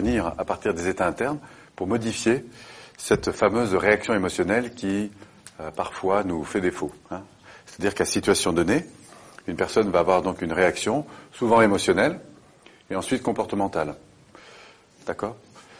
intervenir 0.00 0.32
à 0.38 0.44
partir 0.44 0.74
des 0.74 0.88
états 0.88 1.06
internes 1.06 1.38
pour 1.76 1.86
modifier 1.86 2.44
cette 2.96 3.32
fameuse 3.32 3.74
réaction 3.74 4.14
émotionnelle 4.14 4.74
qui 4.74 5.10
euh, 5.60 5.70
parfois 5.70 6.24
nous 6.24 6.44
fait 6.44 6.60
défaut. 6.60 6.92
Hein. 7.10 7.22
C'est-à-dire 7.66 7.94
qu'à 7.94 8.04
situation 8.04 8.52
donnée, 8.52 8.84
une 9.46 9.56
personne 9.56 9.90
va 9.90 10.00
avoir 10.00 10.22
donc 10.22 10.42
une 10.42 10.52
réaction 10.52 11.06
souvent 11.32 11.60
émotionnelle 11.60 12.20
et 12.90 12.96
ensuite 12.96 13.22
comportementale. 13.22 13.94
D'accord? 15.06 15.36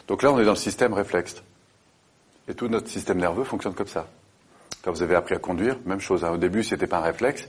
Donc 0.06 0.22
là, 0.22 0.32
on 0.32 0.40
est 0.40 0.44
dans 0.44 0.52
le 0.52 0.56
système 0.56 0.92
réflexe. 0.92 1.42
Et 2.48 2.54
tout 2.54 2.68
notre 2.68 2.88
système 2.88 3.18
nerveux 3.18 3.44
fonctionne 3.44 3.74
comme 3.74 3.86
ça. 3.86 4.06
Quand 4.82 4.92
vous 4.92 5.02
avez 5.02 5.14
appris 5.14 5.34
à 5.34 5.38
conduire, 5.38 5.76
même 5.84 6.00
chose. 6.00 6.24
Hein. 6.24 6.32
Au 6.32 6.38
début, 6.38 6.64
c'était 6.64 6.86
pas 6.86 6.98
un 6.98 7.02
réflexe 7.02 7.48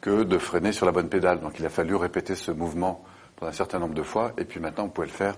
que 0.00 0.22
de 0.22 0.38
freiner 0.38 0.72
sur 0.72 0.86
la 0.86 0.92
bonne 0.92 1.08
pédale. 1.08 1.40
Donc 1.40 1.58
il 1.58 1.66
a 1.66 1.70
fallu 1.70 1.96
répéter 1.96 2.34
ce 2.34 2.50
mouvement 2.50 3.04
pendant 3.36 3.50
un 3.50 3.54
certain 3.54 3.78
nombre 3.78 3.94
de 3.94 4.02
fois, 4.02 4.32
et 4.36 4.44
puis 4.44 4.60
maintenant, 4.60 4.84
vous 4.84 4.90
pouvez 4.90 5.06
le 5.06 5.12
faire 5.12 5.36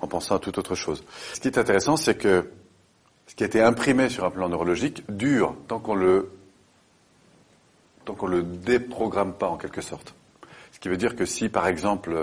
en 0.00 0.06
pensant 0.06 0.36
à 0.36 0.38
toute 0.38 0.58
autre 0.58 0.74
chose. 0.74 1.04
Ce 1.34 1.40
qui 1.40 1.48
est 1.48 1.58
intéressant, 1.58 1.96
c'est 1.96 2.16
que 2.16 2.50
ce 3.26 3.34
qui 3.34 3.42
a 3.44 3.46
été 3.46 3.62
imprimé 3.62 4.08
sur 4.08 4.24
un 4.24 4.30
plan 4.30 4.48
neurologique 4.48 5.04
dure 5.08 5.54
tant 5.68 5.78
qu'on 5.78 5.94
le 5.94 6.30
tant 8.04 8.14
qu'on 8.14 8.26
le 8.26 8.42
déprogramme 8.42 9.34
pas 9.34 9.48
en 9.48 9.56
quelque 9.56 9.82
sorte. 9.82 10.14
Ce 10.72 10.80
qui 10.80 10.88
veut 10.88 10.96
dire 10.96 11.14
que 11.14 11.26
si, 11.26 11.48
par 11.48 11.66
exemple, 11.66 12.16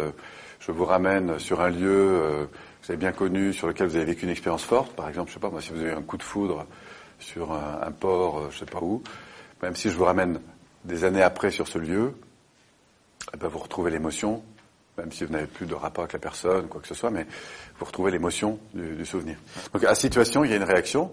je 0.59 0.71
vous 0.71 0.85
ramène 0.85 1.39
sur 1.39 1.61
un 1.61 1.69
lieu 1.69 1.87
euh, 1.89 2.45
que 2.45 2.87
vous 2.87 2.91
avez 2.91 2.97
bien 2.97 3.11
connu, 3.11 3.53
sur 3.53 3.67
lequel 3.67 3.87
vous 3.87 3.95
avez 3.95 4.05
vécu 4.05 4.25
une 4.25 4.31
expérience 4.31 4.63
forte, 4.63 4.93
par 4.93 5.07
exemple, 5.07 5.30
je 5.30 5.35
sais 5.35 5.39
pas 5.39 5.49
moi, 5.49 5.61
si 5.61 5.71
vous 5.71 5.80
avez 5.80 5.91
eu 5.91 5.93
un 5.93 6.02
coup 6.02 6.17
de 6.17 6.23
foudre 6.23 6.65
sur 7.19 7.52
un, 7.52 7.91
port, 7.91 8.39
euh, 8.39 8.47
je 8.52 8.59
sais 8.59 8.65
pas 8.65 8.80
où, 8.81 9.02
même 9.61 9.75
si 9.75 9.89
je 9.89 9.95
vous 9.95 10.03
ramène 10.03 10.39
des 10.83 11.03
années 11.03 11.21
après 11.21 11.52
sur 11.52 11.67
ce 11.67 11.77
lieu, 11.77 12.13
eh 13.33 13.37
ben 13.37 13.47
vous 13.47 13.59
retrouvez 13.59 13.91
l'émotion, 13.91 14.43
même 14.97 15.11
si 15.11 15.25
vous 15.25 15.31
n'avez 15.31 15.47
plus 15.47 15.65
de 15.65 15.75
rapport 15.75 16.03
avec 16.03 16.13
la 16.13 16.19
personne, 16.19 16.67
quoi 16.67 16.81
que 16.81 16.87
ce 16.87 16.95
soit, 16.95 17.11
mais 17.11 17.25
vous 17.79 17.85
retrouvez 17.85 18.11
l'émotion 18.11 18.59
du, 18.73 18.95
du, 18.95 19.05
souvenir. 19.05 19.37
Donc 19.73 19.83
à 19.83 19.95
situation, 19.95 20.43
il 20.43 20.51
y 20.51 20.53
a 20.53 20.57
une 20.57 20.63
réaction, 20.63 21.11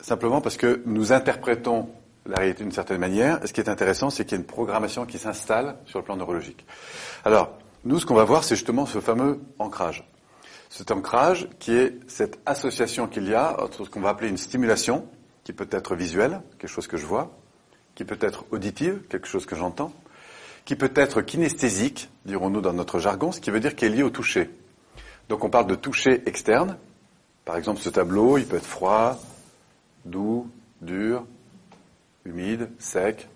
simplement 0.00 0.40
parce 0.40 0.56
que 0.56 0.82
nous 0.84 1.12
interprétons 1.12 1.88
la 2.26 2.36
réalité 2.36 2.62
d'une 2.62 2.72
certaine 2.72 2.98
manière. 2.98 3.42
Et 3.42 3.46
ce 3.46 3.52
qui 3.52 3.60
est 3.60 3.68
intéressant, 3.68 4.10
c'est 4.10 4.24
qu'il 4.24 4.32
y 4.32 4.40
a 4.40 4.40
une 4.40 4.46
programmation 4.46 5.06
qui 5.06 5.18
s'installe 5.18 5.76
sur 5.86 5.98
le 5.98 6.04
plan 6.04 6.16
neurologique. 6.16 6.64
Alors, 7.24 7.58
nous, 7.84 7.98
ce 7.98 8.06
qu'on 8.06 8.14
va 8.14 8.24
voir, 8.24 8.44
c'est 8.44 8.56
justement 8.56 8.86
ce 8.86 9.00
fameux 9.00 9.40
ancrage. 9.58 10.08
Cet 10.70 10.90
ancrage 10.90 11.48
qui 11.58 11.72
est 11.72 11.98
cette 12.08 12.38
association 12.46 13.06
qu'il 13.06 13.28
y 13.28 13.34
a 13.34 13.62
entre 13.62 13.84
ce 13.84 13.90
qu'on 13.90 14.00
va 14.00 14.08
appeler 14.10 14.28
une 14.28 14.38
stimulation, 14.38 15.06
qui 15.44 15.52
peut 15.52 15.68
être 15.70 15.94
visuelle, 15.94 16.40
quelque 16.58 16.70
chose 16.70 16.86
que 16.86 16.96
je 16.96 17.04
vois, 17.04 17.30
qui 17.94 18.04
peut 18.04 18.18
être 18.20 18.46
auditive, 18.50 19.02
quelque 19.08 19.28
chose 19.28 19.44
que 19.46 19.54
j'entends, 19.54 19.92
qui 20.64 20.76
peut 20.76 20.92
être 20.94 21.22
kinesthésique, 21.22 22.08
dirons-nous 22.24 22.60
dans 22.60 22.72
notre 22.72 22.98
jargon, 22.98 23.32
ce 23.32 23.40
qui 23.40 23.50
veut 23.50 23.60
dire 23.60 23.76
qu'elle 23.76 23.92
est 23.92 23.96
lié 23.96 24.02
au 24.02 24.10
toucher. 24.10 24.50
Donc 25.28 25.44
on 25.44 25.50
parle 25.50 25.66
de 25.66 25.74
toucher 25.74 26.22
externe. 26.26 26.78
Par 27.44 27.56
exemple, 27.56 27.80
ce 27.80 27.90
tableau, 27.90 28.38
il 28.38 28.46
peut 28.46 28.56
être 28.56 28.64
froid, 28.64 29.18
doux, 30.04 30.48
dur, 30.80 31.26
humide, 32.24 32.70
sec, 32.78 33.28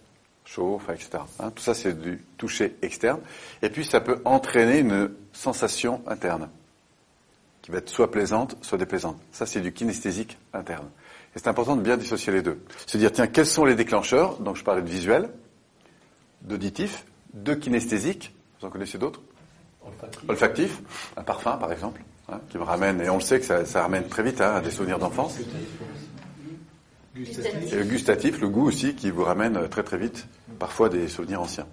chaud, 0.44 0.80
etc. 0.88 1.18
Hein, 1.40 1.50
tout 1.50 1.62
ça, 1.62 1.74
c'est 1.74 1.98
du 2.00 2.24
toucher 2.38 2.76
externe. 2.80 3.20
Et 3.60 3.68
puis, 3.68 3.84
ça 3.84 4.00
peut 4.00 4.20
entraîner 4.24 4.78
une 4.78 5.10
sensation 5.32 6.02
interne, 6.06 6.48
qui 7.60 7.70
va 7.70 7.78
être 7.78 7.90
soit 7.90 8.10
plaisante, 8.10 8.56
soit 8.62 8.78
déplaisante. 8.78 9.20
Ça, 9.30 9.44
c'est 9.44 9.60
du 9.60 9.72
kinesthésique 9.72 10.38
interne. 10.54 10.88
Et 11.36 11.38
c'est 11.38 11.48
important 11.48 11.76
de 11.76 11.82
bien 11.82 11.98
dissocier 11.98 12.32
les 12.32 12.42
deux. 12.42 12.62
Se 12.86 12.96
dire, 12.96 13.12
tiens, 13.12 13.26
quels 13.26 13.46
sont 13.46 13.66
les 13.66 13.74
déclencheurs? 13.74 14.38
Donc, 14.38 14.56
je 14.56 14.64
parlais 14.64 14.82
de 14.82 14.88
visuel, 14.88 15.28
d'auditif, 16.40 17.04
de 17.34 17.54
kinesthésique. 17.54 18.34
Vous 18.60 18.66
en 18.66 18.70
connaissez 18.70 18.98
d'autres 18.98 19.20
Olfactif. 19.86 20.28
Olfactif. 20.28 20.82
Un 21.16 21.22
parfum, 21.22 21.56
par 21.56 21.72
exemple, 21.72 22.02
hein, 22.28 22.40
qui 22.50 22.58
me 22.58 22.62
ramène, 22.62 23.00
et 23.00 23.08
on 23.08 23.16
le 23.16 23.22
sait 23.22 23.40
que 23.40 23.46
ça, 23.46 23.64
ça 23.64 23.82
ramène 23.82 24.06
très 24.08 24.22
vite 24.22 24.40
hein, 24.40 24.56
à 24.56 24.60
des 24.60 24.70
souvenirs 24.70 24.98
d'enfance. 24.98 25.38
Et 27.16 27.74
le 27.74 27.84
gustatif, 27.84 28.40
le 28.40 28.48
goût 28.48 28.66
aussi, 28.66 28.94
qui 28.94 29.10
vous 29.10 29.24
ramène 29.24 29.68
très 29.68 29.82
très 29.82 29.98
vite, 29.98 30.26
parfois 30.58 30.88
des 30.88 31.08
souvenirs 31.08 31.40
anciens. 31.40 31.66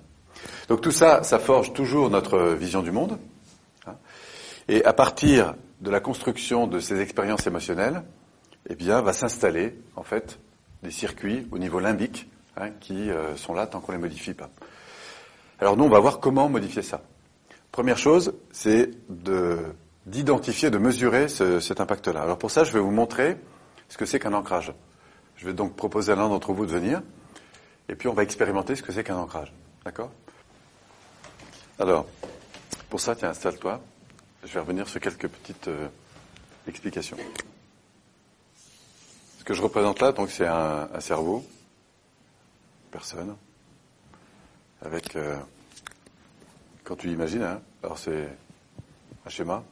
Donc 0.68 0.82
tout 0.82 0.92
ça, 0.92 1.24
ça 1.24 1.40
forge 1.40 1.74
toujours 1.74 2.10
notre 2.10 2.54
vision 2.54 2.82
du 2.82 2.92
monde. 2.92 3.18
Hein. 3.86 3.96
Et 4.68 4.84
à 4.86 4.94
partir 4.94 5.56
de 5.82 5.92
la 5.92 6.00
construction 6.00 6.68
de 6.68 6.80
ces 6.80 7.00
expériences 7.00 7.46
émotionnelles, 7.46 8.04
eh 8.70 8.76
bien, 8.76 9.02
va 9.02 9.14
s'installer 9.14 9.80
en 9.96 10.04
fait 10.04 10.40
des 10.82 10.92
circuits 10.92 11.48
au 11.52 11.60
niveau 11.60 11.80
limbique 11.80 12.28
hein, 12.58 12.72
qui 12.80 13.12
euh, 13.12 13.36
sont 13.36 13.54
là 13.54 13.68
tant 13.68 13.80
qu'on 13.80 13.92
les 13.92 13.98
modifie 13.98 14.34
pas. 14.34 14.50
Alors 15.60 15.78
nous, 15.78 15.86
on 15.86 15.90
va 15.90 16.00
voir 16.00 16.20
comment 16.20 16.50
modifier 16.50 16.82
ça. 16.82 17.02
Première 17.72 17.98
chose, 17.98 18.34
c'est 18.52 18.92
de 19.10 19.60
d'identifier, 20.06 20.70
de 20.70 20.78
mesurer 20.78 21.28
ce, 21.28 21.60
cet 21.60 21.82
impact-là. 21.82 22.22
Alors 22.22 22.38
pour 22.38 22.52
ça, 22.52 22.64
je 22.64 22.72
vais 22.72 22.80
vous 22.80 22.92
montrer 22.92 23.38
ce 23.90 23.98
que 23.98 24.06
c'est 24.06 24.20
qu'un 24.20 24.34
ancrage. 24.34 24.72
Je 25.36 25.46
vais 25.48 25.54
donc 25.54 25.76
proposer 25.76 26.12
à 26.12 26.16
l'un 26.16 26.30
d'entre 26.30 26.54
vous 26.54 26.66
de 26.66 26.72
venir, 26.72 27.02
et 27.90 27.96
puis 27.96 28.08
on 28.08 28.14
va 28.14 28.24
expérimenter 28.24 28.76
ce 28.76 28.84
que 28.84 28.92
c'est 28.92 29.04
qu'un 29.04 29.18
ancrage. 29.18 29.52
D'accord? 29.84 30.12
Alors, 31.80 32.06
pour 32.90 33.00
ça, 33.00 33.16
tiens, 33.16 33.30
installe-toi. 33.30 33.82
Je 34.44 34.54
vais 34.54 34.60
revenir 34.60 34.88
sur 34.88 35.02
quelques 35.02 35.28
petites 35.28 35.68
euh, 35.68 35.88
explications. 36.68 37.18
Ce 39.40 39.44
que 39.44 39.54
je 39.54 39.62
représente 39.62 40.00
là, 40.00 40.12
donc, 40.12 40.30
c'est 40.30 40.48
un, 40.48 40.88
cerveau, 41.00 41.46
personne, 42.92 43.36
avec, 44.86 45.16
euh, 45.16 45.38
quand 46.84 46.96
tu 46.96 47.10
imagines, 47.10 47.44
hein, 47.44 47.62
alors 47.84 47.98
c'est 47.98 48.28
un 49.26 49.30
schéma, 49.30 49.64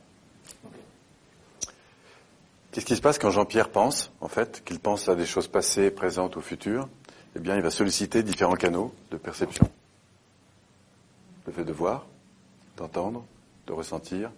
Qu'est-ce 2.73 2.87
qui 2.87 2.95
se 2.95 3.01
passe 3.01 3.19
quand 3.19 3.29
Jean-Pierre 3.29 3.69
pense, 3.69 4.11
en 4.19 4.27
fait, 4.27 4.63
qu'il 4.65 4.79
pense 4.79 5.07
à 5.07 5.13
des 5.13 5.27
choses 5.27 5.47
passées, 5.47 5.91
présentes 5.91 6.37
ou 6.37 6.41
futures? 6.41 6.89
Eh 7.35 7.39
bien, 7.39 7.55
il 7.55 7.61
va 7.61 7.69
solliciter 7.69 8.23
différents 8.23 8.55
canaux 8.55 8.91
de 9.11 9.17
perception. 9.17 9.69
Le 11.45 11.53
fait 11.53 11.65
de 11.65 11.71
voir, 11.71 12.07
d'entendre, 12.75 13.23
de 13.67 13.73
ressentir, 13.73 14.31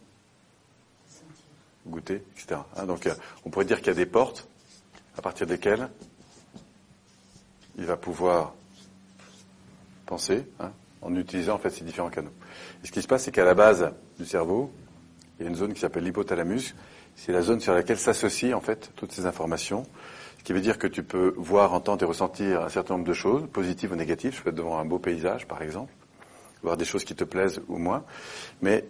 goûter, 1.87 2.23
etc. 2.35 2.59
Hein, 2.75 2.85
donc, 2.85 3.07
euh, 3.07 3.15
on 3.45 3.49
pourrait 3.49 3.63
dire 3.63 3.77
qu'il 3.77 3.87
y 3.87 3.91
a 3.91 3.93
des 3.93 4.05
portes 4.05 4.45
à 5.17 5.21
partir 5.21 5.47
desquelles 5.47 5.87
il 7.77 7.85
va 7.85 7.95
pouvoir 7.95 8.53
penser, 10.05 10.45
hein, 10.59 10.71
en 11.01 11.15
utilisant 11.15 11.55
en 11.55 11.57
fait 11.57 11.69
ces 11.69 11.83
différents 11.83 12.09
canaux. 12.09 12.31
Et 12.83 12.87
ce 12.87 12.91
qui 12.91 13.01
se 13.01 13.07
passe, 13.07 13.23
c'est 13.23 13.31
qu'à 13.31 13.45
la 13.45 13.53
base 13.53 13.91
du 14.17 14.25
cerveau, 14.25 14.71
il 15.39 15.43
y 15.43 15.47
a 15.47 15.49
une 15.49 15.55
zone 15.55 15.73
qui 15.73 15.79
s'appelle 15.79 16.03
l'hypothalamus, 16.03 16.75
c'est 17.15 17.31
la 17.31 17.41
zone 17.41 17.59
sur 17.59 17.73
laquelle 17.73 17.97
s'associent 17.97 18.57
en 18.57 18.61
fait 18.61 18.91
toutes 18.95 19.11
ces 19.11 19.25
informations. 19.25 19.85
Ce 20.39 20.43
qui 20.43 20.53
veut 20.53 20.61
dire 20.61 20.77
que 20.77 20.87
tu 20.87 21.01
peux 21.01 21.33
voir, 21.37 21.73
entendre 21.73 22.03
et 22.03 22.05
ressentir 22.05 22.61
un 22.61 22.69
certain 22.69 22.95
nombre 22.95 23.07
de 23.07 23.13
choses, 23.13 23.47
positives 23.51 23.93
ou 23.93 23.95
négatives. 23.95 24.35
Je 24.35 24.41
peux 24.41 24.49
être 24.49 24.55
devant 24.55 24.77
un 24.77 24.85
beau 24.85 24.99
paysage, 24.99 25.47
par 25.47 25.61
exemple, 25.61 25.91
voir 26.61 26.77
des 26.77 26.85
choses 26.85 27.03
qui 27.03 27.15
te 27.15 27.23
plaisent 27.23 27.61
ou 27.67 27.77
moins. 27.77 28.03
Mais 28.61 28.85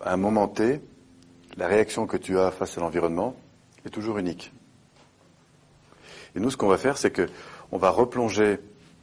à 0.00 0.12
un 0.12 0.16
moment 0.16 0.48
T, 0.48 0.80
la 1.56 1.66
réaction 1.66 2.06
que 2.06 2.16
tu 2.16 2.38
as 2.38 2.50
face 2.50 2.78
à 2.78 2.80
l'environnement 2.80 3.34
est 3.84 3.90
toujours 3.90 4.18
unique. 4.18 4.52
Et 6.34 6.40
nous, 6.40 6.50
ce 6.50 6.56
qu'on 6.56 6.68
va 6.68 6.78
faire, 6.78 6.96
c'est 6.96 7.10
que 7.10 7.28
on 7.72 7.78
va 7.78 7.90
replonger 7.90 8.60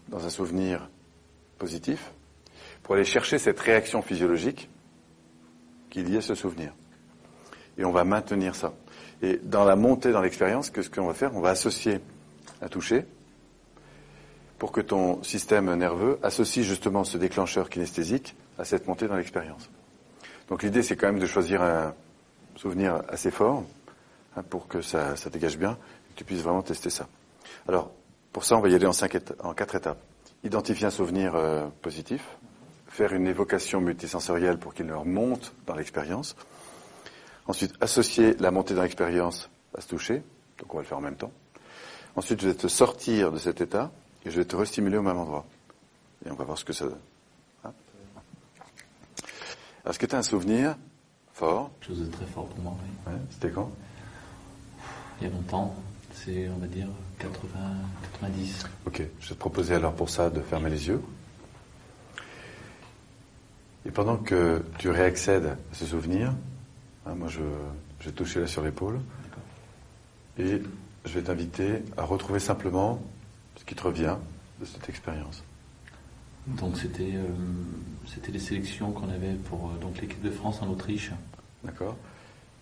dans 0.09 0.25
un 0.25 0.30
souvenir 0.30 0.90
positif 1.59 2.11
pour 2.81 2.95
aller 2.95 3.06
chercher 3.06 3.38
cette 3.38 3.59
réaction 3.59 4.01
physiologique 4.01 4.69
qui 5.91 6.00
est 6.00 6.03
liée 6.03 6.17
à 6.17 6.21
ce 6.21 6.33
souvenir 6.33 6.73
et 7.79 7.85
on 7.85 7.91
va 7.91 8.03
maintenir 8.03 8.53
ça. 8.56 8.73
Et 9.21 9.39
dans 9.41 9.63
la 9.63 9.75
montée 9.75 10.11
dans 10.11 10.21
l'expérience, 10.21 10.71
ce 10.75 10.89
qu'on 10.89 11.07
va 11.07 11.13
faire? 11.13 11.35
On 11.35 11.41
va 11.41 11.50
associer 11.50 12.00
un 12.61 12.67
toucher 12.67 13.06
pour 14.59 14.73
que 14.73 14.81
ton 14.81 15.23
système 15.23 15.73
nerveux 15.75 16.19
associe 16.21 16.65
justement 16.65 17.06
ce 17.06 17.17
déclencheur 17.17 17.69
kinesthésique 17.69 18.35
à 18.57 18.65
cette 18.65 18.88
montée 18.88 19.07
dans 19.07 19.15
l'expérience. 19.15 19.69
Donc 20.50 20.63
l'idée, 20.63 20.83
c'est 20.83 20.97
quand 20.97 21.07
même 21.07 21.19
de 21.19 21.25
choisir 21.25 21.61
un 21.61 21.94
souvenir 22.57 23.01
assez 23.07 23.31
fort 23.31 23.63
hein, 24.35 24.44
pour 24.44 24.67
que 24.67 24.81
ça, 24.81 25.15
ça, 25.15 25.29
dégage 25.29 25.57
bien 25.57 25.71
et 25.71 26.13
que 26.13 26.17
tu 26.17 26.23
puisses 26.25 26.41
vraiment 26.41 26.61
tester 26.61 26.89
ça. 26.89 27.07
Alors, 27.67 27.91
pour 28.33 28.44
ça, 28.44 28.57
on 28.57 28.59
va 28.59 28.67
y 28.67 28.75
aller 28.75 28.85
en, 28.85 28.94
cinq 28.94 29.15
en 29.39 29.53
quatre 29.53 29.75
étapes. 29.75 30.01
Identifier 30.44 30.88
un 30.88 30.91
souvenir 30.91 31.36
euh, 31.36 31.68
positif, 31.81 32.25
faire 32.88 33.13
une 33.13 33.27
évocation 33.27 33.81
multisensorielle 33.81 34.57
pour 34.57 34.74
qu'il 34.74 34.88
leur 34.88 35.06
monte 35.06 35.53
dans 35.65 35.75
l'expérience, 35.75 36.36
Ensuite, 37.50 37.74
associer 37.81 38.36
la 38.36 38.51
montée 38.51 38.75
dans 38.75 38.83
l'expérience 38.83 39.50
à 39.75 39.81
se 39.81 39.88
toucher. 39.88 40.21
Donc 40.59 40.71
on 40.71 40.77
va 40.77 40.83
le 40.83 40.88
faire 40.88 41.00
en 41.00 41.01
même 41.01 41.15
temps. 41.15 41.31
Ensuite, 42.15 42.41
je 42.41 42.50
vais 42.50 42.53
te 42.53 42.68
sortir 42.68 43.31
de 43.31 43.39
cet 43.39 43.59
état 43.59 43.91
et 44.24 44.30
je 44.30 44.38
vais 44.38 44.45
te 44.45 44.56
restimuler 44.56 44.97
au 44.97 45.01
même 45.01 45.18
endroit. 45.18 45.47
Et 46.24 46.30
on 46.30 46.36
va 46.36 46.44
voir 46.44 46.59
ce 46.59 46.63
que 46.63 46.74
ça 46.74 46.85
donne. 46.85 47.00
Hein 47.63 47.74
Est-ce 49.83 49.97
que 49.97 50.06
tu 50.06 50.13
as 50.13 50.19
un 50.19 50.24
souvenir 50.24 50.75
fort? 51.33 51.71
Chose 51.81 52.01
de 52.01 52.12
très 52.12 52.27
fort 52.27 52.45
pour 52.45 52.59
moi, 52.59 52.75
oui. 52.83 53.12
Ouais, 53.12 53.19
C'était 53.31 53.50
quand? 53.50 53.71
Il 55.19 55.27
y 55.27 55.31
a 55.31 55.33
longtemps. 55.33 55.75
C'est, 56.24 56.50
on 56.50 56.60
va 56.60 56.68
dire, 56.68 56.88
80, 57.19 57.60
90. 58.19 58.66
Ok. 58.86 59.04
Je 59.19 59.30
vais 59.30 59.36
te 59.36 59.39
proposer 59.39 59.75
alors 59.75 59.94
pour 59.94 60.10
ça 60.10 60.30
de 60.30 60.42
fermer 60.42 60.69
les 60.69 60.88
yeux. 60.88 61.01
Et 63.86 63.92
pendant 63.92 64.18
que 64.18 64.62
tu 64.77 64.89
réaccèdes 64.89 65.45
à 65.45 65.75
ce 65.75 65.86
souvenir, 65.86 66.33
Hein, 67.10 67.16
moi, 67.16 67.27
je, 67.27 67.39
je 68.00 68.06
vais 68.06 68.12
toucher 68.12 68.39
là 68.39 68.48
sur 68.48 68.63
l'épaule. 68.63 69.00
Et 70.38 70.62
je 71.06 71.13
vais 71.13 71.24
t'inviter 71.24 71.83
à 71.98 72.04
retrouver 72.04 72.39
simplement 72.39 73.01
ce 73.57 73.66
qui 73.66 73.75
te 73.75 73.83
revient 73.83 74.16
de 74.60 74.66
cette 74.66 74.88
expérience. 74.89 75.44
Donc 76.48 76.77
c'était 76.77 77.16
euh, 77.16 77.27
c'était 78.07 78.31
les 78.31 78.39
sélections 78.39 78.92
qu'on 78.92 79.10
avait 79.10 79.33
pour 79.33 79.69
euh, 79.69 79.77
donc 79.81 80.00
l'équipe 80.00 80.21
de 80.21 80.31
France 80.31 80.62
en 80.62 80.69
Autriche. 80.69 81.12
D'accord. 81.63 81.95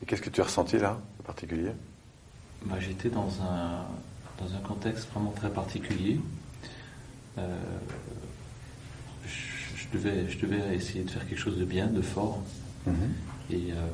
Et 0.01 0.05
qu'est-ce 0.05 0.21
que 0.21 0.29
tu 0.29 0.41
as 0.41 0.45
ressenti 0.45 0.77
là, 0.77 0.99
en 1.19 1.23
particulier? 1.23 1.71
Bah, 2.65 2.75
J'étais 2.79 3.09
dans 3.09 3.29
un, 3.41 3.85
dans 4.43 4.53
un 4.53 4.59
contexte 4.67 5.09
vraiment 5.11 5.31
très 5.31 5.49
particulier. 5.49 6.19
Euh, 7.37 7.57
je, 9.25 9.77
je 9.77 9.87
devais, 9.93 10.29
je 10.29 10.39
devais 10.39 10.75
essayer 10.75 11.03
de 11.03 11.09
faire 11.09 11.27
quelque 11.27 11.39
chose 11.39 11.57
de 11.57 11.65
bien, 11.65 11.87
de 11.87 12.01
fort. 12.01 12.41
Et 13.49 13.71
euh, 13.71 13.87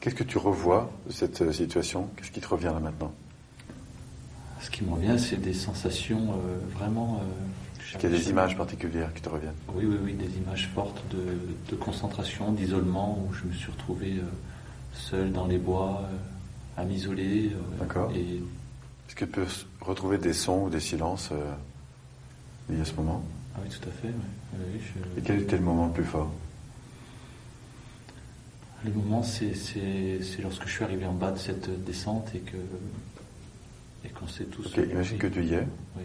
Qu'est-ce 0.00 0.14
que 0.14 0.24
tu 0.24 0.38
revois 0.38 0.90
de 1.06 1.12
cette 1.12 1.42
euh, 1.42 1.52
situation? 1.52 2.08
Qu'est-ce 2.16 2.30
qui 2.30 2.40
te 2.40 2.48
revient 2.48 2.66
là 2.72 2.80
maintenant? 2.80 3.12
Ce 4.60 4.70
qui 4.70 4.84
me 4.84 4.92
revient, 4.92 5.16
c'est 5.18 5.40
des 5.40 5.52
sensations 5.52 6.32
euh, 6.32 6.58
vraiment. 6.76 7.20
Est-ce 7.80 7.98
qu'il 7.98 8.10
y 8.10 8.14
a 8.14 8.18
des 8.18 8.30
images 8.30 8.56
particulières 8.56 9.12
qui 9.14 9.22
te 9.22 9.28
reviennent? 9.28 9.54
Oui, 9.74 9.84
oui, 9.84 9.96
oui, 10.02 10.12
des 10.14 10.36
images 10.38 10.68
fortes 10.74 11.02
de, 11.10 11.38
de 11.70 11.76
concentration, 11.76 12.52
d'isolement, 12.52 13.18
où 13.18 13.34
je 13.34 13.44
me 13.44 13.52
suis 13.52 13.70
retrouvé 13.70 14.20
seul 14.92 15.30
dans 15.32 15.46
les 15.46 15.58
bois, 15.58 16.02
à 16.76 16.84
m'isoler. 16.84 17.50
euh, 17.52 17.78
D'accord. 17.78 18.10
Et 18.14 18.36
Est-ce 19.08 19.14
que 19.14 19.24
tu 19.24 19.30
peux 19.30 19.44
s- 19.44 19.66
retrouver 19.80 20.18
des 20.18 20.32
sons 20.32 20.64
ou 20.64 20.70
des 20.70 20.80
silences 20.80 21.30
euh, 21.32 21.52
liés 22.68 22.80
à 22.80 22.84
ce 22.84 22.94
moment? 22.94 23.24
Ah 23.54 23.60
oui, 23.62 23.68
tout 23.70 23.88
à 23.88 23.92
fait. 23.92 24.08
oui. 24.08 24.58
Oui, 24.74 24.80
je- 25.14 25.20
Et 25.20 25.22
quel 25.22 25.40
était 25.42 25.56
le 25.56 25.62
moment 25.64 25.86
le 25.86 25.92
plus 25.92 26.04
fort? 26.04 26.30
Le 28.84 28.92
moment, 28.92 29.22
c'est, 29.22 29.54
c'est, 29.54 30.20
c'est 30.22 30.42
lorsque 30.42 30.66
je 30.66 30.72
suis 30.72 30.84
arrivé 30.84 31.06
en 31.06 31.14
bas 31.14 31.32
de 31.32 31.38
cette 31.38 31.84
descente 31.84 32.34
et 32.34 32.40
que 32.40 32.56
et 34.04 34.08
qu'on 34.10 34.28
s'est 34.28 34.44
tous. 34.44 34.66
Ok, 34.66 34.76
imagine 34.90 35.18
que 35.18 35.26
tu 35.26 35.42
y 35.44 35.54
es. 35.54 35.60
Oui, 35.60 35.66
oui, 35.96 36.02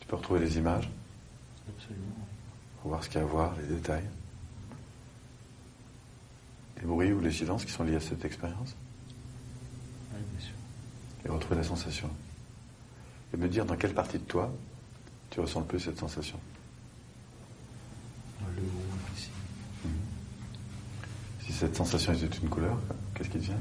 Tu 0.00 0.06
peux 0.06 0.16
retrouver 0.16 0.40
les 0.40 0.56
images? 0.56 0.88
Absolument. 1.68 2.04
pour 2.80 2.90
voir 2.90 3.02
ce 3.04 3.08
qu'il 3.08 3.18
y 3.18 3.22
a 3.22 3.26
à 3.26 3.28
voir, 3.28 3.54
les 3.60 3.74
détails. 3.74 4.04
Les 6.84 6.90
bruits 6.90 7.12
ou 7.12 7.20
les 7.20 7.32
silences 7.32 7.64
qui 7.64 7.72
sont 7.72 7.82
liés 7.82 7.96
à 7.96 8.00
cette 8.00 8.22
expérience. 8.26 8.76
Oui, 10.12 10.20
bien 10.32 10.40
sûr. 10.46 10.54
Et 11.24 11.30
retrouver 11.30 11.56
la 11.56 11.64
sensation. 11.64 12.10
Et 13.32 13.38
me 13.38 13.48
dire 13.48 13.64
dans 13.64 13.76
quelle 13.76 13.94
partie 13.94 14.18
de 14.18 14.24
toi 14.24 14.52
tu 15.30 15.40
ressens 15.40 15.60
le 15.60 15.66
plus 15.66 15.80
cette 15.80 15.98
sensation. 15.98 16.38
Le 18.54 18.62
haut, 18.62 19.16
ici. 19.16 19.30
Si 21.40 21.52
cette 21.54 21.74
sensation 21.74 22.12
était 22.12 22.26
une 22.26 22.50
couleur, 22.50 22.78
qu'est-ce 23.14 23.30
qui 23.30 23.38
te 23.38 23.44
vient? 23.44 23.56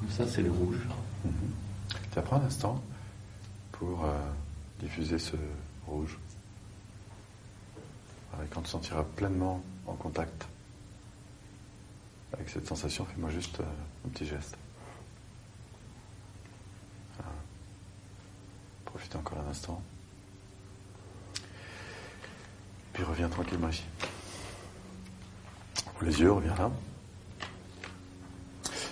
Comme 0.00 0.10
ça, 0.10 0.26
c'est 0.26 0.42
le 0.42 0.50
rouge. 0.50 0.80
Tu 2.12 2.18
apprends 2.18 2.36
un 2.36 2.44
instant 2.44 2.82
pour 3.70 4.04
euh, 4.04 4.18
diffuser 4.80 5.20
ce 5.20 5.36
rouge. 5.86 6.18
Et 8.42 8.46
quand 8.50 8.62
tu 8.62 8.66
te 8.66 8.70
sentiras 8.70 9.04
pleinement 9.14 9.62
en 9.86 9.94
contact 9.94 10.48
avec 12.34 12.48
cette 12.48 12.66
sensation, 12.66 13.04
fais-moi 13.04 13.30
juste 13.30 13.60
euh, 13.60 13.64
un 14.06 14.08
petit 14.10 14.26
geste. 14.26 14.56
Voilà. 17.16 17.32
Profite 18.84 19.16
encore 19.16 19.38
un 19.38 19.50
instant. 19.50 19.80
Puis 22.92 23.02
reviens 23.04 23.28
tranquillement 23.28 23.68
ici. 23.68 23.84
Ouvre 25.96 26.04
Les 26.04 26.20
yeux, 26.20 26.32
reviens 26.32 26.54
là. 26.56 26.70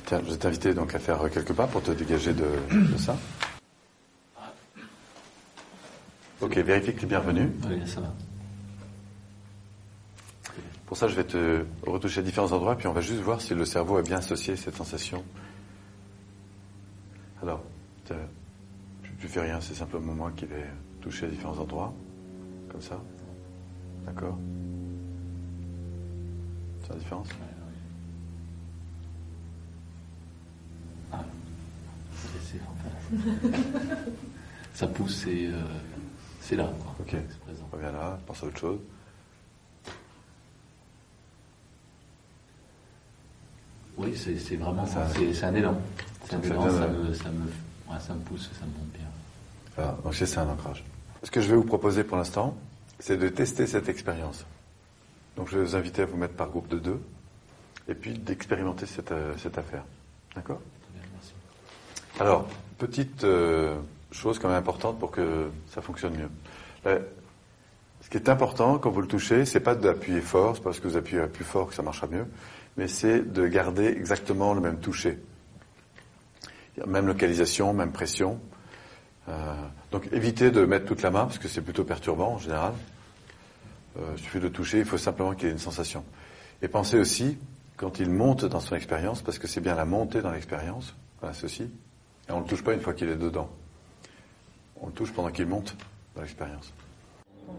Tiens, 0.06 0.20
je 0.24 0.30
vais 0.30 0.38
t'inviter 0.38 0.74
donc 0.74 0.94
à 0.94 0.98
faire 0.98 1.18
quelques 1.30 1.52
pas 1.52 1.66
pour 1.66 1.82
te 1.82 1.90
dégager 1.90 2.32
de, 2.32 2.46
de 2.70 2.96
ça. 2.96 3.16
Ok, 6.40 6.56
vérifie 6.58 6.94
que 6.94 7.00
tu 7.00 7.06
es 7.06 7.08
bienvenu. 7.08 7.50
Oui, 7.68 7.88
ça 7.88 8.00
va. 8.00 8.12
Pour 10.92 10.98
ça, 10.98 11.08
je 11.08 11.16
vais 11.16 11.24
te 11.24 11.64
retoucher 11.86 12.20
à 12.20 12.22
différents 12.22 12.52
endroits, 12.52 12.76
puis 12.76 12.86
on 12.86 12.92
va 12.92 13.00
juste 13.00 13.22
voir 13.22 13.40
si 13.40 13.54
le 13.54 13.64
cerveau 13.64 13.96
a 13.96 14.02
bien 14.02 14.18
associé 14.18 14.56
cette 14.56 14.76
sensation. 14.76 15.24
Alors, 17.40 17.64
tu 18.04 18.12
ne 18.12 19.26
fais 19.26 19.40
rien, 19.40 19.58
c'est 19.62 19.72
simplement 19.72 20.12
moi 20.12 20.32
qui 20.36 20.44
vais 20.44 20.66
toucher 21.00 21.24
à 21.24 21.28
différents 21.30 21.56
endroits, 21.56 21.94
comme 22.70 22.82
ça. 22.82 23.00
D'accord? 24.04 24.36
C'est 26.82 26.90
la 26.90 26.96
différence? 26.96 27.28
Ah, 31.10 31.24
ça 34.74 34.86
pousse, 34.88 35.22
c'est, 35.24 35.46
euh, 35.46 35.62
c'est 36.42 36.56
là. 36.56 36.70
quoi. 36.82 36.94
Ok. 37.00 37.16
Reviens 37.72 37.92
là, 37.92 38.18
pense 38.26 38.42
à 38.42 38.46
autre 38.46 38.58
chose. 38.58 38.78
Oui, 44.02 44.16
c'est, 44.16 44.56
vraiment 44.56 44.86
Ça- 44.86 45.06
c'est, 45.14 45.44
un 45.44 45.54
élan. 45.54 45.76
Ça 46.28 46.36
me, 46.36 46.42
pousse, 46.42 46.50
ça 48.58 48.64
me 48.64 48.72
monte 48.72 48.92
bien. 48.92 49.06
Voilà, 49.76 49.96
donc 50.02 50.14
c'est 50.14 50.26
ça 50.26 50.42
un 50.42 50.48
ancrage. 50.48 50.84
Ce 51.22 51.30
que 51.30 51.40
je 51.40 51.48
vais 51.48 51.56
vous 51.56 51.64
proposer 51.64 52.04
pour 52.04 52.16
l'instant, 52.16 52.56
c'est 52.98 53.16
de 53.16 53.28
tester 53.28 53.66
cette 53.66 53.88
expérience. 53.88 54.44
Donc 55.36 55.48
je 55.50 55.58
vais 55.58 55.64
vous 55.64 55.76
inviter 55.76 56.02
à 56.02 56.06
vous 56.06 56.16
mettre 56.16 56.34
par 56.34 56.48
groupe 56.48 56.68
de 56.68 56.78
deux, 56.78 57.00
et 57.88 57.94
puis 57.94 58.18
d'expérimenter 58.18 58.86
cette, 58.86 59.12
euh, 59.12 59.34
cette 59.38 59.58
affaire. 59.58 59.84
D'accord? 60.34 60.60
Alors, 62.20 62.46
petite 62.78 63.24
euh, 63.24 63.74
chose 64.10 64.38
quand 64.38 64.48
même 64.48 64.58
importante 64.58 64.98
pour 64.98 65.10
que 65.10 65.48
ça 65.70 65.80
fonctionne 65.80 66.14
mieux. 66.14 66.28
Ce 68.02 68.10
qui 68.10 68.16
est 68.16 68.28
important 68.28 68.78
quand 68.78 68.90
vous 68.90 69.00
le 69.00 69.06
touchez, 69.06 69.46
c'est 69.46 69.60
pas 69.60 69.74
d'appuyer 69.74 70.20
fort, 70.20 70.56
c'est 70.56 70.62
parce 70.62 70.80
que 70.80 70.88
vous 70.88 70.96
appuyez 70.96 71.22
plus 71.26 71.44
fort 71.44 71.68
que 71.68 71.74
ça 71.74 71.82
marchera 71.82 72.08
mieux, 72.08 72.26
mais 72.76 72.88
c'est 72.88 73.20
de 73.20 73.46
garder 73.46 73.86
exactement 73.86 74.54
le 74.54 74.60
même 74.60 74.80
toucher. 74.80 75.18
Même 76.86 77.06
localisation, 77.06 77.72
même 77.72 77.92
pression. 77.92 78.40
Euh, 79.28 79.54
donc 79.90 80.08
évitez 80.12 80.50
de 80.50 80.64
mettre 80.64 80.86
toute 80.86 81.02
la 81.02 81.10
main 81.10 81.24
parce 81.24 81.38
que 81.38 81.48
c'est 81.48 81.60
plutôt 81.60 81.84
perturbant 81.84 82.34
en 82.34 82.38
général. 82.38 82.72
Euh, 83.98 84.12
il 84.16 84.22
suffit 84.22 84.40
de 84.40 84.48
toucher, 84.48 84.78
il 84.78 84.84
faut 84.84 84.98
simplement 84.98 85.34
qu'il 85.34 85.44
y 85.44 85.48
ait 85.48 85.52
une 85.52 85.58
sensation. 85.58 86.04
Et 86.62 86.68
pensez 86.68 86.98
aussi, 86.98 87.38
quand 87.76 87.98
il 87.98 88.10
monte 88.10 88.44
dans 88.44 88.60
son 88.60 88.74
expérience, 88.74 89.22
parce 89.22 89.38
que 89.38 89.46
c'est 89.46 89.60
bien 89.60 89.74
la 89.74 89.84
montée 89.84 90.22
dans 90.22 90.30
l'expérience, 90.30 90.94
ceci, 91.32 91.64
et 92.28 92.32
on 92.32 92.38
ne 92.38 92.42
le 92.42 92.48
touche 92.48 92.64
pas 92.64 92.72
une 92.72 92.80
fois 92.80 92.94
qu'il 92.94 93.08
est 93.08 93.16
dedans. 93.16 93.50
On 94.80 94.86
le 94.86 94.92
touche 94.92 95.12
pendant 95.12 95.30
qu'il 95.30 95.46
monte 95.46 95.76
dans 96.14 96.22
l'expérience. 96.22 96.72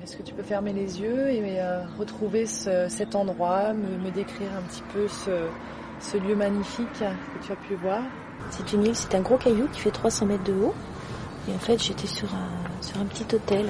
Est-ce 0.02 0.18
que 0.18 0.24
tu 0.24 0.34
peux 0.34 0.44
fermer 0.44 0.74
les 0.74 1.02
yeux 1.02 1.30
et 1.30 1.62
euh, 1.62 1.84
retrouver 1.98 2.46
ce- 2.46 2.88
cet 2.90 3.16
endroit, 3.16 3.74
me, 3.74 4.12
décrire 4.12 4.50
un 4.58 4.62
petit 4.62 4.84
peu 4.94 5.08
ce, 5.08 6.18
lieu 6.18 6.36
magnifique 6.36 7.00
que 7.00 7.46
tu 7.46 7.52
as 7.52 7.56
pu 7.56 7.76
voir? 7.76 8.02
C'est 8.50 8.74
une 8.74 8.86
île, 8.86 8.96
c'est 8.96 9.16
un 9.16 9.22
gros 9.22 9.38
caillou 9.38 9.68
qui 9.72 9.80
fait 9.80 9.92
300 9.92 10.26
mètres 10.26 10.44
de 10.44 10.54
haut. 10.54 10.74
Et 11.50 11.54
en 11.54 11.60
fait, 11.60 11.82
j'étais 11.82 12.08
sur 12.08 12.28
un, 12.34 13.06
petit 13.06 13.36
hôtel, 13.36 13.68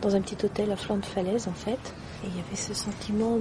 dans 0.00 0.14
un 0.16 0.20
petit 0.20 0.44
hôtel 0.44 0.70
à 0.72 0.76
flanc 0.76 0.96
de 0.96 1.04
falaise, 1.04 1.48
en 1.48 1.52
fait. 1.52 1.94
Et 2.24 2.28
il 2.28 2.36
y 2.36 2.40
avait 2.40 2.56
ce 2.56 2.74
sentiment 2.74 3.38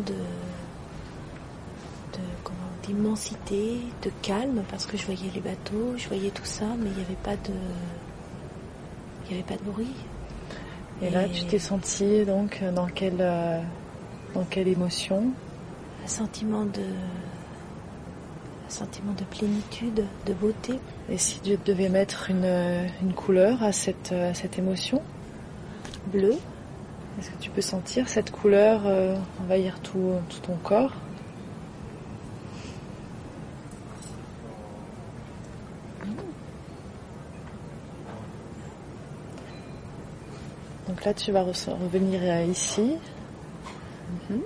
d'immensité, 2.84 3.80
de 4.04 4.12
calme, 4.22 4.64
parce 4.70 4.86
que 4.86 4.98
je 4.98 5.06
voyais 5.06 5.32
les 5.34 5.42
bateaux, 5.42 5.94
je 5.98 6.08
voyais 6.08 6.30
tout 6.32 6.46
ça, 6.46 6.66
mais 6.78 6.90
il 6.90 6.98
n'y 6.98 7.04
avait 7.04 7.16
pas 7.24 7.36
de, 7.36 7.54
il 9.26 9.32
y 9.32 9.40
avait 9.40 9.48
pas 9.48 9.58
de 9.58 9.70
bruit. 9.70 9.94
Et 11.02 11.10
là, 11.10 11.28
tu 11.28 11.46
t'es 11.46 11.60
senti 11.60 12.26
donc 12.26 12.62
dans 12.76 12.86
quelle, 12.86 13.22
euh, 13.22 13.60
dans 14.36 14.44
quelle 14.44 14.68
émotion? 14.68 15.32
Un 16.04 16.08
sentiment 16.08 16.66
de, 16.66 16.82
un 18.68 18.70
sentiment 18.70 19.14
de 19.14 19.24
plénitude, 19.24 20.06
de 20.26 20.34
beauté. 20.34 20.80
Et 21.10 21.18
si 21.18 21.40
tu 21.42 21.58
devais 21.66 21.90
mettre 21.90 22.30
une, 22.30 22.46
euh, 22.46 22.88
une 23.02 23.14
couleur 23.14 23.64
à 23.64 23.72
cette, 23.72 24.12
euh, 24.12 24.32
à 24.32 24.34
cette 24.34 24.60
émotion, 24.60 25.02
Bleu, 26.08 26.36
est-ce 27.20 27.32
que 27.32 27.38
tu 27.42 27.50
peux 27.50 27.62
sentir 27.62 28.08
cette 28.08 28.32
couleur 28.32 28.82
euh, 28.86 29.16
envahir 29.42 29.80
tout, 29.82 30.14
tout 30.30 30.40
ton 30.40 30.56
corps? 30.64 30.94
Là, 41.06 41.14
tu 41.16 41.32
vas 41.32 41.44
re- 41.44 41.70
revenir 41.84 42.20
euh, 42.24 42.44
ici. 42.46 42.96
Mhm. 44.30 44.42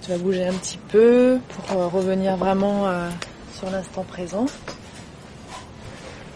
Tu 0.00 0.10
vas 0.10 0.18
bouger 0.18 0.46
un 0.48 0.54
petit 0.54 0.78
peu 0.78 1.38
pour 1.48 1.78
euh, 1.78 1.86
revenir 1.88 2.36
vraiment 2.36 2.86
euh, 2.86 3.08
sur 3.54 3.70
l'instant 3.70 4.02
présent. 4.04 4.46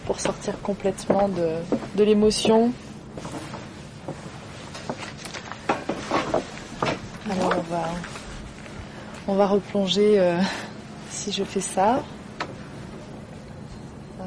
Pour 0.05 0.19
sortir 0.19 0.61
complètement 0.61 1.27
de, 1.27 1.55
de 1.95 2.03
l'émotion. 2.03 2.71
Alors 7.29 7.55
on 7.57 7.71
va, 7.73 7.83
On 9.27 9.35
va 9.35 9.47
replonger 9.47 10.33
si 11.09 11.33
je 11.33 11.43
fais 11.43 11.59
ça. 11.59 12.01
Là. 14.17 14.25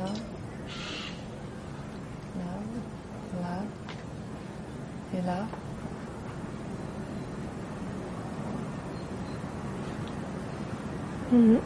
Là. 2.37 2.45
Là. 3.41 3.63
Là. 5.27 5.45
Mhm. 11.33 11.61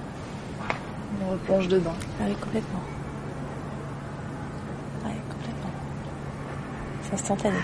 On 1.22 1.30
replonge 1.30 1.68
dedans. 1.68 1.94
Ah 2.20 2.24
oui, 2.26 2.34
complètement. 2.34 2.80
Oui, 5.04 5.12
complètement. 5.30 5.70
C'est 7.02 7.14
instantané. 7.14 7.58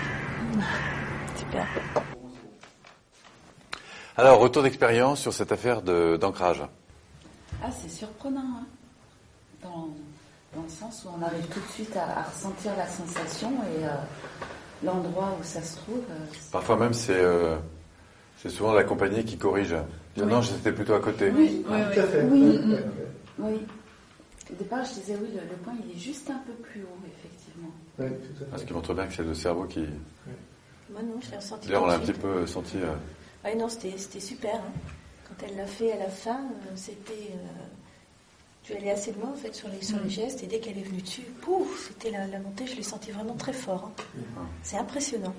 Super. 1.35 1.67
Alors, 4.17 4.39
retour 4.39 4.63
d'expérience 4.63 5.19
sur 5.19 5.33
cette 5.33 5.51
affaire 5.51 5.81
d'ancrage. 5.81 6.63
Ah, 7.63 7.67
c'est 7.71 7.89
surprenant, 7.89 8.41
hein 8.41 8.65
dans, 9.63 9.89
dans 10.55 10.63
le 10.63 10.69
sens 10.69 11.05
où 11.05 11.09
on 11.17 11.23
arrive 11.23 11.45
tout 11.47 11.59
de 11.59 11.67
suite 11.67 11.95
à, 11.95 12.19
à 12.19 12.23
ressentir 12.23 12.75
la 12.77 12.87
sensation 12.87 13.51
et 13.51 13.85
euh, 13.85 13.89
l'endroit 14.83 15.37
où 15.39 15.43
ça 15.43 15.61
se 15.61 15.77
trouve. 15.77 15.99
euh, 16.09 16.25
Parfois 16.51 16.77
même, 16.77 16.93
c'est 16.93 17.13
euh, 17.19 17.55
c'est 18.37 18.49
souvent 18.49 18.73
la 18.73 18.83
compagnie 18.83 19.23
qui 19.23 19.37
corrige. 19.37 19.75
Non, 20.17 20.41
j'étais 20.41 20.71
plutôt 20.71 20.93
à 20.93 20.99
côté. 20.99 21.31
Oui, 21.35 21.63
Oui, 21.69 21.77
Tout 21.93 21.99
à 21.99 22.03
fait. 22.03 22.23
Oui. 22.23 22.59
Oui. 23.39 23.65
Au 24.51 24.55
départ, 24.55 24.83
je 24.83 24.93
disais 24.99 25.15
oui, 25.21 25.29
le, 25.33 25.39
le 25.49 25.55
point 25.63 25.73
il 25.85 25.95
est 25.95 25.99
juste 25.99 26.29
un 26.29 26.41
peu 26.45 26.51
plus 26.53 26.81
haut, 26.81 26.99
effectivement. 27.07 27.69
Ouais, 27.99 28.09
tout 28.09 28.43
à 28.43 28.57
fait. 28.57 28.61
Ce 28.61 28.67
qui 28.67 28.73
montre 28.73 28.93
bien 28.93 29.07
que 29.07 29.13
c'est 29.13 29.23
le 29.23 29.33
cerveau 29.33 29.63
qui. 29.65 29.85
Moi 30.91 31.01
non, 31.03 31.19
je 31.21 31.31
l'ai 31.31 31.37
ressenti. 31.37 31.67
D'ailleurs, 31.67 31.83
on 31.83 31.87
l'a 31.87 31.93
un 31.95 31.99
petit 31.99 32.11
peu 32.13 32.45
senti. 32.45 32.77
euh, 32.77 32.93
Ouais, 33.45 33.55
non, 33.55 33.69
c'était 33.69 33.97
c'était 33.97 34.19
super. 34.19 34.55
hein. 34.55 34.71
Quand 35.27 35.45
elle 35.47 35.55
l'a 35.55 35.65
fait 35.65 35.93
à 35.93 35.97
la 35.99 36.09
fin, 36.09 36.39
euh, 36.41 36.71
c'était. 36.75 37.13
euh, 37.31 37.63
tu 38.71 38.77
allais 38.77 38.91
assez 38.91 39.11
loin 39.13 39.29
en 39.31 39.35
fait 39.35 39.53
sur 39.53 39.67
les, 39.69 39.81
sur 39.81 39.99
les 40.03 40.09
gestes 40.09 40.43
et 40.43 40.47
dès 40.47 40.59
qu'elle 40.59 40.77
est 40.77 40.83
venue 40.83 41.01
dessus, 41.01 41.21
pouf, 41.41 41.89
c'était 41.89 42.11
la, 42.11 42.27
la 42.27 42.39
montée, 42.39 42.65
je 42.67 42.75
l'ai 42.75 42.83
senti 42.83 43.11
vraiment 43.11 43.35
très 43.35 43.53
fort. 43.53 43.91
hein. 44.17 44.41
C'est 44.63 44.77
impressionnant. 44.77 45.33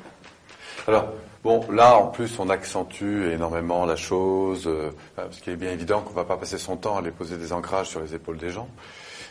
Alors, 0.87 1.13
bon, 1.45 1.71
là, 1.71 1.97
en 1.97 2.09
plus, 2.09 2.39
on 2.39 2.49
accentue 2.49 3.31
énormément 3.31 3.85
la 3.85 3.95
chose, 3.95 4.65
euh, 4.67 4.91
parce 5.15 5.41
qu'il 5.41 5.53
est 5.53 5.57
bien 5.57 5.71
évident 5.71 6.01
qu'on 6.01 6.11
ne 6.11 6.15
va 6.17 6.25
pas 6.25 6.37
passer 6.37 6.59
son 6.59 6.77
temps 6.77 6.97
à 6.97 6.99
aller 7.01 7.11
poser 7.11 7.37
des 7.37 7.53
ancrages 7.53 7.89
sur 7.89 8.01
les 8.01 8.15
épaules 8.15 8.39
des 8.39 8.51
gens. 8.51 8.69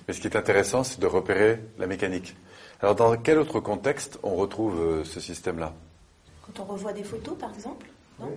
Mais 0.08 0.14
ce 0.14 0.22
qui 0.22 0.28
est 0.28 0.38
intéressant, 0.38 0.84
c'est 0.84 1.00
de 1.00 1.08
repérer 1.08 1.60
la 1.78 1.88
mécanique. 1.88 2.36
Alors, 2.80 2.96
dans 2.96 3.18
quel 3.18 3.38
autre 3.38 3.60
contexte 3.60 4.20
on 4.24 4.36
retrouve 4.36 4.80
euh, 4.80 5.04
ce 5.04 5.20
système-là? 5.20 5.74
Quand 6.46 6.64
on 6.64 6.66
revoit 6.66 6.94
des 6.94 7.04
photos, 7.04 7.38
par 7.38 7.54
exemple, 7.54 7.88
non? 8.20 8.28
Oui, 8.28 8.36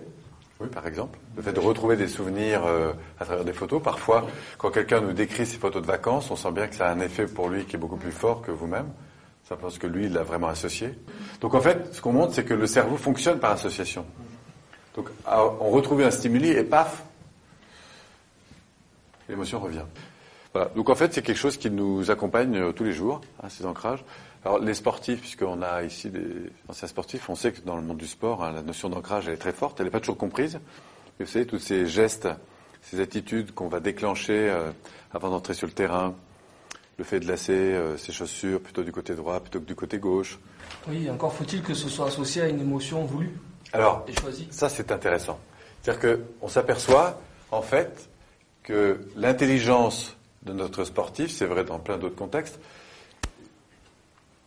par 0.71 0.87
exemple. 0.87 1.19
Le 1.35 1.41
fait 1.43 1.51
de 1.53 1.59
retrouver 1.59 1.95
des 1.97 2.07
souvenirs 2.07 2.65
euh, 2.65 2.93
à 3.19 3.25
travers 3.25 3.43
des 3.45 3.53
photos. 3.53 3.81
Parfois, 3.83 4.25
quand 4.57 4.71
quelqu'un 4.71 5.01
nous 5.01 5.13
décrit 5.13 5.45
ses 5.45 5.57
photos 5.57 5.81
de 5.81 5.87
vacances, 5.87 6.31
on 6.31 6.35
sent 6.35 6.51
bien 6.51 6.67
que 6.67 6.75
ça 6.75 6.87
a 6.87 6.91
un 6.93 6.99
effet 7.01 7.25
pour 7.25 7.49
lui 7.49 7.65
qui 7.65 7.75
est 7.75 7.79
beaucoup 7.79 7.97
plus 7.97 8.11
fort 8.11 8.41
que 8.41 8.51
vous-même. 8.51 8.87
Simplement 9.47 9.67
parce 9.69 9.77
que 9.77 9.87
lui, 9.87 10.05
il 10.05 10.13
l'a 10.13 10.23
vraiment 10.23 10.47
associé. 10.47 10.97
Donc 11.41 11.53
en 11.53 11.61
fait, 11.61 11.93
ce 11.93 12.01
qu'on 12.01 12.13
montre, 12.13 12.33
c'est 12.33 12.45
que 12.45 12.53
le 12.53 12.65
cerveau 12.67 12.97
fonctionne 12.97 13.37
par 13.39 13.51
association. 13.51 14.05
Donc 14.95 15.09
à- 15.25 15.45
on 15.45 15.69
retrouve 15.69 16.01
un 16.01 16.09
stimuli 16.09 16.49
et 16.49 16.63
paf, 16.63 17.03
l'émotion 19.29 19.59
revient. 19.59 19.83
Voilà. 20.55 20.71
Donc 20.73 20.89
en 20.89 20.95
fait, 20.95 21.13
c'est 21.13 21.21
quelque 21.21 21.35
chose 21.35 21.57
qui 21.57 21.69
nous 21.69 22.09
accompagne 22.11 22.55
euh, 22.55 22.71
tous 22.71 22.85
les 22.85 22.93
jours, 22.93 23.19
hein, 23.43 23.49
ces 23.49 23.65
ancrages. 23.65 24.05
Alors 24.45 24.57
les 24.57 24.73
sportifs, 24.73 25.19
puisqu'on 25.19 25.61
a 25.61 25.83
ici 25.83 26.09
des 26.09 26.49
anciens 26.69 26.87
sportifs, 26.87 27.29
on 27.29 27.35
sait 27.35 27.51
que 27.51 27.59
dans 27.59 27.75
le 27.75 27.81
monde 27.81 27.97
du 27.97 28.07
sport, 28.07 28.41
hein, 28.41 28.53
la 28.53 28.61
notion 28.61 28.89
d'ancrage, 28.89 29.27
elle 29.27 29.33
est 29.33 29.37
très 29.37 29.51
forte, 29.51 29.81
elle 29.81 29.87
n'est 29.87 29.91
pas 29.91 29.99
toujours 29.99 30.17
comprise. 30.17 30.61
Vous 31.19 31.25
savez, 31.25 31.45
tous 31.45 31.59
ces 31.59 31.87
gestes, 31.87 32.29
ces 32.81 33.01
attitudes 33.01 33.53
qu'on 33.53 33.67
va 33.67 33.81
déclencher 33.81 34.49
euh, 34.49 34.71
avant 35.13 35.29
d'entrer 35.29 35.55
sur 35.55 35.67
le 35.67 35.73
terrain, 35.73 36.15
le 36.97 37.03
fait 37.03 37.19
de 37.19 37.27
lasser 37.27 37.51
euh, 37.51 37.97
ses 37.97 38.13
chaussures 38.13 38.61
plutôt 38.61 38.83
du 38.83 38.93
côté 38.93 39.13
droit 39.13 39.41
plutôt 39.41 39.59
que 39.59 39.65
du 39.65 39.75
côté 39.75 39.97
gauche. 39.97 40.39
Oui, 40.87 41.09
encore 41.09 41.33
faut-il 41.33 41.63
que 41.63 41.73
ce 41.73 41.89
soit 41.89 42.07
associé 42.07 42.43
à 42.43 42.47
une 42.47 42.61
émotion 42.61 43.03
voulue 43.03 43.37
Alors, 43.73 44.05
et 44.07 44.13
choisie. 44.13 44.47
Ça, 44.51 44.69
c'est 44.69 44.93
intéressant. 44.93 45.37
C'est-à-dire 45.81 46.17
qu'on 46.39 46.47
s'aperçoit, 46.47 47.19
en 47.51 47.61
fait, 47.61 48.09
que 48.63 49.01
l'intelligence 49.17 50.14
de 50.45 50.53
notre 50.53 50.83
sportif, 50.83 51.31
c'est 51.31 51.45
vrai 51.45 51.63
dans 51.63 51.79
plein 51.79 51.97
d'autres 51.97 52.15
contextes, 52.15 52.59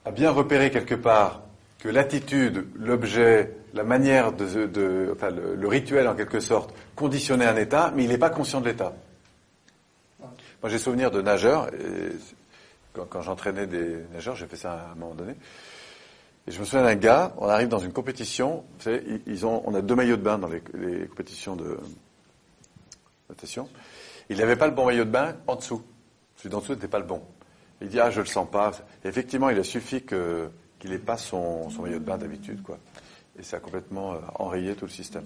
a 0.04 0.10
bien 0.10 0.30
repéré 0.30 0.70
quelque 0.70 0.94
part 0.94 1.42
que 1.78 1.88
l'attitude, 1.88 2.66
l'objet, 2.76 3.54
la 3.74 3.84
manière 3.84 4.32
de, 4.32 5.10
enfin, 5.12 5.30
le, 5.30 5.68
rituel 5.68 6.08
en 6.08 6.14
quelque 6.14 6.40
sorte, 6.40 6.74
conditionnait 6.96 7.46
un 7.46 7.56
état, 7.56 7.92
mais 7.94 8.04
il 8.04 8.08
n'est 8.08 8.18
pas 8.18 8.30
conscient 8.30 8.60
de 8.60 8.68
l'état. 8.68 8.94
Moi, 10.20 10.70
j'ai 10.70 10.78
souvenir 10.78 11.10
de 11.10 11.20
nageurs, 11.22 11.70
quand, 12.92 13.22
j'entraînais 13.22 13.66
des 13.66 13.96
nageurs, 14.12 14.34
j'ai 14.34 14.46
fait 14.46 14.56
ça 14.56 14.72
à 14.72 14.92
un 14.92 14.94
moment 14.96 15.14
donné, 15.14 15.34
et 16.46 16.50
je 16.50 16.58
me 16.58 16.64
souviens 16.64 16.82
d'un 16.82 16.96
gars, 16.96 17.32
on 17.36 17.46
arrive 17.48 17.68
dans 17.68 17.78
une 17.78 17.92
compétition, 17.92 18.64
vous 18.78 18.82
savez, 18.82 19.04
ils- 19.06 19.20
ils 19.26 19.46
ont, 19.46 19.62
on 19.66 19.74
a 19.74 19.82
deux 19.82 19.94
maillots 19.94 20.16
de 20.16 20.22
bain 20.22 20.38
dans 20.38 20.48
les, 20.48 20.62
les 20.74 21.06
compétitions 21.06 21.54
de 21.54 21.78
natation. 23.28 23.68
Il 24.28 24.38
n'avait 24.38 24.56
pas 24.56 24.66
le 24.66 24.74
bon 24.74 24.86
maillot 24.86 25.04
de 25.04 25.10
bain 25.10 25.36
en 25.46 25.56
dessous. 25.56 25.82
Celui 26.36 26.50
d'en 26.50 26.60
dessous 26.60 26.74
n'était 26.74 26.88
pas 26.88 26.98
le 26.98 27.06
bon. 27.06 27.22
Il 27.80 27.88
dit, 27.88 28.00
ah, 28.00 28.10
je 28.10 28.20
le 28.20 28.26
sens 28.26 28.48
pas. 28.50 28.72
Effectivement, 29.04 29.50
il 29.50 29.58
a 29.58 29.64
suffi 29.64 30.02
qu'il 30.02 30.90
n'ait 30.90 30.98
pas 30.98 31.16
son, 31.16 31.68
maillot 31.80 31.98
de 31.98 32.04
bain 32.04 32.18
d'habitude, 32.18 32.62
quoi. 32.62 32.78
Et 33.38 33.42
ça 33.42 33.58
a 33.58 33.60
complètement 33.60 34.14
euh, 34.14 34.18
enrayé 34.36 34.74
tout 34.74 34.84
le 34.84 34.90
système. 34.90 35.24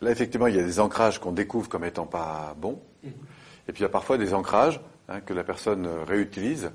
Là, 0.00 0.10
effectivement, 0.10 0.48
il 0.48 0.56
y 0.56 0.58
a 0.58 0.62
des 0.62 0.80
ancrages 0.80 1.20
qu'on 1.20 1.32
découvre 1.32 1.68
comme 1.68 1.84
étant 1.84 2.06
pas 2.06 2.54
bons. 2.56 2.80
Et 3.04 3.72
puis, 3.72 3.80
il 3.80 3.82
y 3.82 3.84
a 3.84 3.88
parfois 3.88 4.18
des 4.18 4.34
ancrages 4.34 4.80
hein, 5.08 5.20
que 5.20 5.32
la 5.32 5.44
personne 5.44 5.86
réutilise 6.06 6.70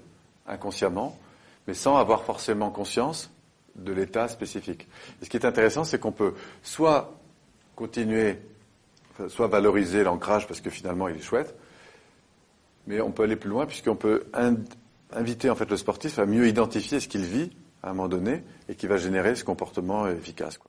inconsciemment, 0.47 1.17
mais 1.67 1.73
sans 1.73 1.97
avoir 1.97 2.23
forcément 2.23 2.69
conscience 2.69 3.31
de 3.75 3.91
l'état 3.91 4.27
spécifique. 4.27 4.87
Et 5.21 5.25
ce 5.25 5.29
qui 5.29 5.37
est 5.37 5.45
intéressant, 5.45 5.83
c'est 5.83 5.99
qu'on 5.99 6.11
peut 6.11 6.33
soit 6.61 7.13
continuer, 7.75 8.39
soit 9.29 9.47
valoriser 9.47 10.03
l'ancrage 10.03 10.47
parce 10.47 10.61
que 10.61 10.69
finalement 10.69 11.07
il 11.07 11.15
est 11.17 11.21
chouette, 11.21 11.55
mais 12.87 13.01
on 13.01 13.11
peut 13.11 13.23
aller 13.23 13.35
plus 13.35 13.49
loin 13.49 13.65
puisqu'on 13.65 13.95
peut 13.95 14.23
in- 14.33 14.55
inviter 15.11 15.49
en 15.49 15.55
fait 15.55 15.69
le 15.69 15.77
sportif 15.77 16.19
à 16.19 16.25
mieux 16.25 16.47
identifier 16.47 16.99
ce 16.99 17.07
qu'il 17.07 17.23
vit 17.23 17.51
à 17.81 17.89
un 17.89 17.93
moment 17.93 18.07
donné 18.07 18.43
et 18.69 18.75
qui 18.75 18.87
va 18.87 18.97
générer 18.97 19.35
ce 19.35 19.43
comportement 19.43 20.07
efficace. 20.07 20.59